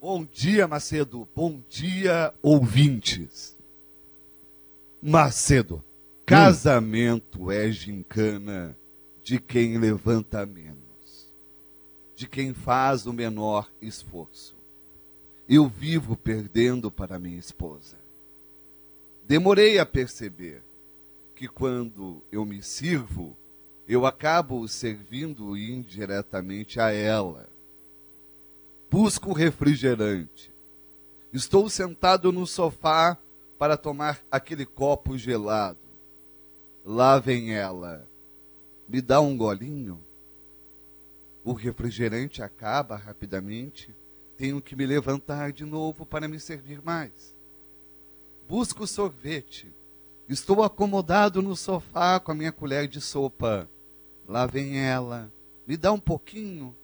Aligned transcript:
Bom 0.00 0.24
dia, 0.24 0.66
Macedo. 0.66 1.28
Bom 1.36 1.62
dia, 1.68 2.32
ouvintes. 2.40 3.54
Macedo, 5.02 5.84
casamento 6.24 7.50
é 7.50 7.70
gincana 7.70 8.74
de 9.22 9.38
quem 9.38 9.76
levanta 9.76 10.46
menos, 10.46 11.30
de 12.14 12.26
quem 12.26 12.54
faz 12.54 13.04
o 13.04 13.12
menor 13.12 13.70
esforço. 13.78 14.56
Eu 15.46 15.68
vivo 15.68 16.16
perdendo 16.16 16.90
para 16.90 17.18
minha 17.18 17.38
esposa. 17.38 17.98
Demorei 19.24 19.78
a 19.78 19.84
perceber 19.84 20.62
que 21.34 21.46
quando 21.46 22.24
eu 22.32 22.46
me 22.46 22.62
sirvo, 22.62 23.36
eu 23.86 24.06
acabo 24.06 24.66
servindo 24.66 25.54
indiretamente 25.58 26.80
a 26.80 26.90
ela. 26.90 27.50
Busco 28.90 29.32
refrigerante. 29.32 30.52
Estou 31.32 31.70
sentado 31.70 32.32
no 32.32 32.44
sofá 32.44 33.16
para 33.56 33.76
tomar 33.76 34.20
aquele 34.28 34.66
copo 34.66 35.16
gelado. 35.16 35.78
Lá 36.84 37.16
vem 37.20 37.54
ela. 37.54 38.04
Me 38.88 39.00
dá 39.00 39.20
um 39.20 39.36
golinho. 39.36 40.02
O 41.44 41.52
refrigerante 41.52 42.42
acaba 42.42 42.96
rapidamente. 42.96 43.94
Tenho 44.36 44.60
que 44.60 44.74
me 44.74 44.84
levantar 44.84 45.52
de 45.52 45.64
novo 45.64 46.04
para 46.04 46.26
me 46.26 46.40
servir 46.40 46.82
mais. 46.82 47.32
Busco 48.48 48.88
sorvete. 48.88 49.72
Estou 50.28 50.64
acomodado 50.64 51.40
no 51.40 51.54
sofá 51.54 52.18
com 52.18 52.32
a 52.32 52.34
minha 52.34 52.50
colher 52.50 52.88
de 52.88 53.00
sopa. 53.00 53.70
Lá 54.26 54.46
vem 54.46 54.80
ela. 54.80 55.32
Me 55.64 55.76
dá 55.76 55.92
um 55.92 56.00
pouquinho. 56.00 56.74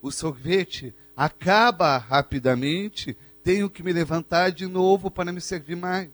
O 0.00 0.10
sorvete 0.10 0.94
acaba 1.16 1.96
rapidamente 1.96 3.16
tenho 3.42 3.68
que 3.68 3.82
me 3.82 3.92
levantar 3.92 4.50
de 4.50 4.66
novo 4.66 5.10
para 5.10 5.32
me 5.32 5.40
servir 5.40 5.76
mais. 5.76 6.10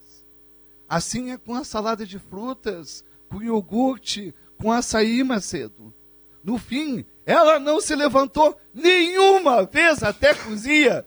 Assim 0.89 1.31
é 1.31 1.39
com 1.39 1.55
a 1.55 1.63
salada 1.63 2.05
de 2.05 2.19
frutas, 2.19 3.05
com 3.29 3.41
iogurte, 3.41 4.35
com 4.59 4.73
açaí, 4.73 5.23
Macedo. 5.23 5.95
No 6.43 6.59
fim, 6.59 7.05
ela 7.25 7.61
não 7.61 7.81
se 7.81 7.95
levantou 7.95 8.59
nenhuma 8.75 9.65
vez 9.65 10.03
até 10.03 10.35
cozinha 10.35 11.05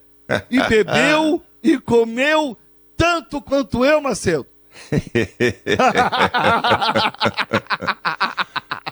e 0.50 0.64
bebeu 0.64 1.44
e 1.62 1.78
comeu 1.78 2.58
tanto 2.96 3.42
quanto 3.42 3.84
eu, 3.84 4.00
Macedo. 4.00 4.48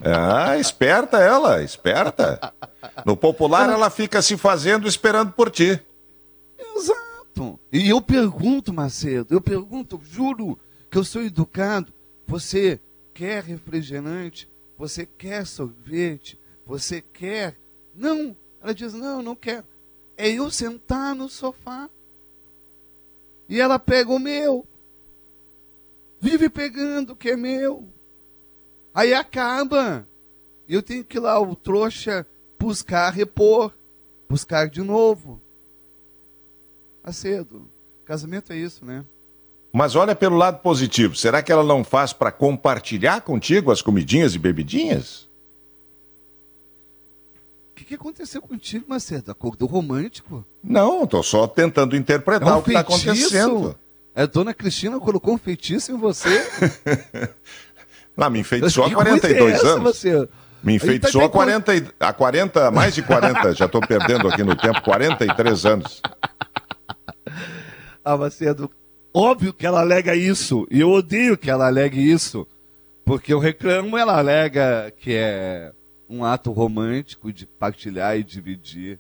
ah, 0.04 0.58
esperta 0.58 1.20
ela, 1.20 1.64
esperta. 1.64 2.54
No 3.06 3.16
popular, 3.16 3.70
ela 3.70 3.90
fica 3.90 4.22
se 4.22 4.38
fazendo 4.38 4.88
esperando 4.88 5.32
por 5.34 5.52
ti. 5.52 5.80
Exato. 6.76 7.60
E 7.72 7.90
eu 7.90 8.02
pergunto, 8.02 8.74
Macedo, 8.74 9.34
eu 9.34 9.42
pergunto, 9.42 10.02
juro 10.04 10.58
que 10.90 10.98
eu 10.98 11.04
sou 11.04 11.22
educado. 11.22 11.94
Você 12.28 12.80
quer 13.14 13.44
refrigerante? 13.44 14.50
Você 14.78 15.06
quer 15.06 15.46
sorvete? 15.46 16.40
Você 16.66 17.02
quer? 17.02 17.58
Não. 17.96 18.36
Ela 18.62 18.74
diz: 18.74 18.94
Não, 18.94 19.22
não 19.22 19.36
quero. 19.36 19.66
É 20.18 20.30
eu 20.30 20.50
sentar 20.50 21.14
no 21.16 21.30
sofá. 21.30 21.90
E 23.48 23.60
ela 23.60 23.78
pega 23.78 24.12
o 24.12 24.20
meu. 24.20 24.66
Vive 26.20 26.50
pegando 26.50 27.14
o 27.14 27.16
que 27.16 27.32
é 27.32 27.36
meu. 27.36 27.88
Aí 28.94 29.14
acaba. 29.14 30.08
Eu 30.68 30.82
tenho 30.82 31.04
que 31.04 31.18
ir 31.18 31.20
lá, 31.20 31.40
o 31.40 31.56
trouxa, 31.56 32.26
buscar 32.60 33.12
repor. 33.12 33.74
Buscar 34.30 34.70
de 34.70 34.82
novo. 34.82 35.42
Macedo, 37.04 37.68
casamento 38.06 38.54
é 38.54 38.58
isso, 38.58 38.86
né? 38.86 39.04
Mas 39.74 39.96
olha 39.96 40.16
pelo 40.16 40.38
lado 40.38 40.60
positivo. 40.60 41.16
Será 41.16 41.42
que 41.42 41.52
ela 41.52 41.64
não 41.64 41.84
faz 41.84 42.14
para 42.14 42.32
compartilhar 42.32 43.22
contigo 43.22 43.72
as 43.72 43.82
comidinhas 43.82 44.36
e 44.36 44.40
bebidinhas? 44.40 45.30
O 47.72 47.76
que, 47.76 47.86
que, 47.86 47.96
aconteceu 47.96 48.42
contigo, 48.42 48.86
Macedo? 48.88 49.32
Acordou 49.32 49.68
romântico? 49.68 50.46
Não, 50.64 51.08
tô 51.08 51.24
só 51.24 51.48
tentando 51.48 51.96
interpretar 51.96 52.50
é 52.50 52.54
um 52.54 52.60
o 52.60 52.64
que 52.64 52.70
está 52.70 52.82
acontecendo. 52.82 53.76
A 54.14 54.26
dona 54.26 54.54
Cristina 54.54 55.00
colocou 55.00 55.34
um 55.34 55.38
feitiço 55.38 55.92
em 55.92 55.98
você? 55.98 56.46
Não, 58.16 58.30
me 58.30 58.40
enfeitiçou 58.40 58.86
há 58.86 58.92
42 58.92 59.54
é 59.54 59.56
essa, 59.56 59.68
anos. 59.68 59.84
Você? 59.84 60.30
Me 60.64 60.78
tá 60.78 60.86
enfeitiçou 60.86 61.24
há 61.24 61.30
40, 61.30 61.94
há 62.00 62.14
40, 62.14 62.72
mais 62.72 62.94
de 62.94 63.02
40, 63.02 63.54
já 63.56 63.66
estou 63.66 63.82
perdendo 63.82 64.28
aqui 64.28 64.44
no 64.44 64.56
tempo, 64.56 64.82
43 64.82 65.66
anos. 65.66 66.02
Ah, 68.04 68.18
Macedo, 68.18 68.70
óbvio 69.14 69.54
que 69.54 69.66
ela 69.66 69.82
alega 69.82 70.16
isso, 70.16 70.68
e 70.70 70.82
eu 70.82 70.90
odeio 70.90 71.38
que 71.38 71.50
ela 71.50 71.68
alegue 71.68 72.00
isso, 72.00 72.48
porque 73.06 73.34
eu 73.34 73.40
reclamo, 73.40 73.98
ela 73.98 74.18
alega 74.18 74.92
que 74.98 75.14
é 75.16 75.72
um 76.08 76.26
ato 76.26 76.52
romântico 76.52 77.32
de 77.32 77.46
partilhar 77.46 78.18
e 78.18 78.24
dividir. 78.24 79.00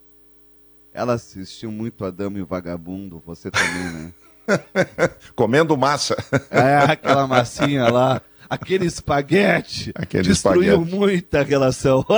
Ela 0.94 1.14
assistiu 1.14 1.72
muito 1.72 2.06
a 2.06 2.12
Dama 2.12 2.40
e 2.40 2.42
o 2.42 2.46
Vagabundo, 2.46 3.22
você 3.26 3.52
também, 3.52 3.92
né? 3.92 4.14
Comendo 5.36 5.78
massa. 5.78 6.16
É, 6.50 6.92
aquela 6.92 7.28
massinha 7.28 7.90
lá. 7.90 8.22
Aquele 8.52 8.86
espaguete 8.86 9.94
Aquele 9.96 10.24
destruiu 10.24 10.74
espaguete. 10.74 10.94
muita 10.94 11.42
relação. 11.42 12.06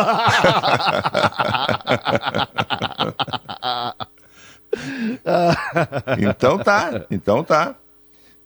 então 6.17 6.57
tá, 6.57 7.05
então 7.11 7.43
tá. 7.43 7.75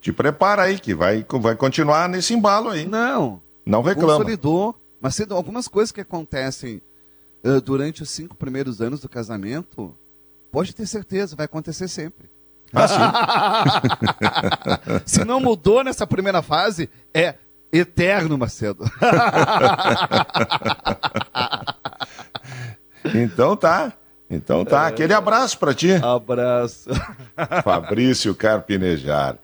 Te 0.02 0.12
prepara 0.12 0.64
aí 0.64 0.78
que 0.78 0.94
vai, 0.94 1.26
vai 1.40 1.56
continuar 1.56 2.10
nesse 2.10 2.34
embalo 2.34 2.72
aí. 2.72 2.86
Não. 2.86 3.42
Não 3.66 3.82
reclama. 3.82 4.18
Consolidou. 4.18 4.76
Mas 5.00 5.18
algumas 5.32 5.70
coisas 5.70 5.94
que 5.94 6.02
acontecem 6.02 6.82
uh, 7.42 7.62
durante 7.62 8.04
os 8.04 8.10
cinco 8.10 8.36
primeiros 8.36 8.82
anos 8.82 9.00
do 9.00 9.08
casamento, 9.08 9.96
pode 10.52 10.76
ter 10.76 10.86
certeza, 10.88 11.38
vai 11.38 11.46
acontecer 11.46 11.88
sempre. 11.88 12.30
Ah, 12.74 13.82
Se 15.08 15.24
não 15.24 15.40
mudou 15.40 15.86
nessa 15.86 16.06
primeira 16.06 16.42
fase, 16.42 16.90
é 17.14 17.36
eterno, 17.72 18.38
Macedo. 18.38 18.84
então 23.14 23.56
tá. 23.56 23.94
Então 24.30 24.66
tá, 24.66 24.88
aquele 24.88 25.14
abraço 25.14 25.58
para 25.58 25.74
ti. 25.74 25.94
Abraço. 25.94 26.90
Fabrício 27.64 28.36
Carpinejar. 28.36 29.38